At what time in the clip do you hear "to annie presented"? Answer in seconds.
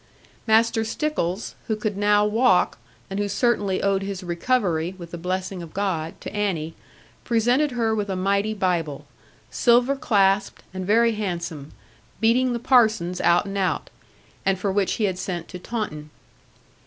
6.21-7.73